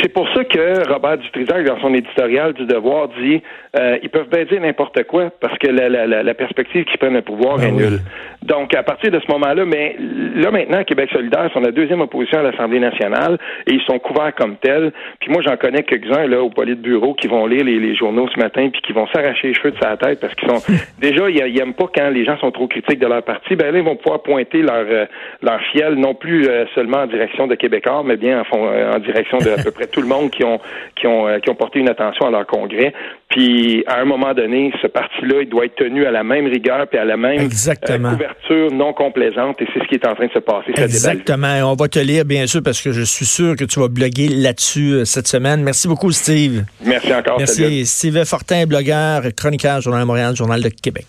c'est 0.00 0.12
pour 0.12 0.28
ça 0.32 0.44
que 0.44 0.88
Robert 0.88 1.18
Dutrisac, 1.18 1.64
dans 1.66 1.80
son 1.80 1.92
éditorial 1.92 2.52
du 2.52 2.66
Devoir, 2.66 3.08
dit 3.20 3.42
euh, 3.78 3.98
ils 4.02 4.08
peuvent 4.08 4.28
bien 4.28 4.44
dire 4.44 4.60
n'importe 4.60 5.02
quoi 5.04 5.30
parce 5.40 5.58
que 5.58 5.66
la, 5.66 5.88
la, 5.88 6.22
la 6.22 6.34
perspective 6.34 6.84
qu'ils 6.84 6.98
prennent 6.98 7.14
le 7.14 7.22
pouvoir 7.22 7.60
est 7.62 7.68
ah 7.68 7.72
nulle. 7.72 8.00
Donc, 8.42 8.74
à 8.74 8.82
partir 8.82 9.10
de 9.10 9.18
ce 9.18 9.30
moment-là, 9.32 9.64
mais 9.64 9.96
là 9.98 10.50
maintenant, 10.50 10.84
Québec 10.84 11.10
solidaire 11.12 11.50
sont 11.52 11.60
la 11.60 11.72
deuxième 11.72 12.00
opposition 12.00 12.38
à 12.38 12.42
l'Assemblée 12.42 12.80
nationale 12.80 13.38
et 13.66 13.74
ils 13.74 13.82
sont 13.82 13.98
couverts 13.98 14.34
comme 14.34 14.56
tels. 14.56 14.92
Puis 15.20 15.30
moi, 15.30 15.42
j'en 15.42 15.56
connais 15.56 15.82
quelques-uns 15.82 16.26
là 16.26 16.42
au 16.42 16.50
bureau 16.50 17.14
qui 17.14 17.28
vont 17.28 17.46
lire 17.46 17.64
les, 17.64 17.78
les, 17.78 17.94
journaux 17.94 18.28
ce 18.34 18.38
matin 18.38 18.68
puis 18.70 18.80
qui 18.82 18.92
vont 18.92 19.06
s'arracher 19.08 19.48
les 19.48 19.54
cheveux 19.54 19.70
de 19.70 19.78
sa 19.78 19.96
tête 19.96 20.20
parce 20.20 20.34
qu'ils 20.34 20.48
sont 20.48 20.62
déjà 20.98 21.28
ils, 21.30 21.54
n'aiment 21.54 21.74
pas 21.74 21.88
quand 21.94 22.10
les 22.10 22.24
gens 22.24 22.38
sont 22.38 22.50
trop 22.50 22.66
critiques 22.66 22.98
de 22.98 23.06
leur 23.06 23.22
parti. 23.22 23.56
Ben 23.56 23.72
là, 23.72 23.78
ils 23.78 23.84
vont 23.84 23.96
pouvoir 23.96 24.22
pointer 24.22 24.62
leur 24.62 24.86
euh, 24.88 25.06
leur 25.42 25.60
fiel 25.72 25.94
non 25.94 26.14
plus 26.14 26.46
euh, 26.46 26.64
seulement 26.74 26.98
en 26.98 27.06
direction 27.06 27.46
de 27.46 27.54
Québécois, 27.54 28.02
mais 28.04 28.16
bien 28.16 28.42
en, 28.50 28.56
en 28.56 28.98
direction 28.98 29.38
de 29.38 29.50
à 29.50 29.62
peu 29.62 29.70
près 29.70 29.86
tout 29.86 30.00
le 30.00 30.08
monde 30.08 30.30
qui 30.30 30.44
ont 30.44 30.60
qui 30.94 31.06
ont 31.06 31.40
qui 31.40 31.50
ont 31.50 31.54
porté 31.54 31.78
une 31.78 31.88
attention 31.88 32.26
à 32.26 32.30
leur 32.30 32.46
congrès. 32.46 32.92
Puis 33.28 33.84
à 33.86 34.00
un 34.00 34.04
moment 34.04 34.34
donné, 34.34 34.72
ce 34.80 34.86
parti-là, 34.86 35.42
il 35.42 35.48
doit 35.48 35.66
être 35.66 35.74
tenu 35.74 36.06
à 36.06 36.10
la 36.10 36.22
même 36.22 36.46
rigueur 36.46 36.86
puis 36.86 36.98
à 36.98 37.04
la 37.04 37.16
même 37.16 37.48
couverture 37.48 38.72
non 38.72 38.92
complaisante 38.92 39.60
et 39.60 39.66
c'est 39.74 39.80
ce 39.80 39.88
qui 39.88 39.96
est 39.96 40.06
en 40.06 40.14
train 40.14 40.26
de 40.26 40.32
se 40.32 40.38
passer. 40.38 40.72
Exactement. 40.76 41.72
On 41.72 41.74
va 41.74 41.88
te 41.88 41.98
lire, 41.98 42.24
bien 42.24 42.46
sûr, 42.46 42.62
parce 42.62 42.80
que 42.80 42.92
je 42.92 43.02
suis 43.02 43.26
sûr 43.26 43.56
que 43.56 43.64
tu 43.64 43.80
vas 43.80 43.88
bloguer 43.88 44.28
là-dessus 44.28 44.92
euh, 44.92 45.04
cette 45.04 45.26
semaine. 45.26 45.62
Merci 45.62 45.88
beaucoup, 45.88 46.12
Steve. 46.12 46.64
Merci 46.84 47.12
encore. 47.12 47.38
Merci. 47.38 47.84
Steve 47.84 48.24
Fortin, 48.24 48.64
blogueur, 48.66 49.22
chroniqueur, 49.36 49.80
Journal 49.80 50.02
de 50.02 50.06
Montréal, 50.06 50.36
Journal 50.36 50.62
de 50.62 50.68
Québec. 50.68 51.06